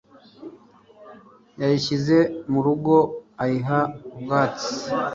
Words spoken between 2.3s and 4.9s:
mu rugo ayiha ubwatsi.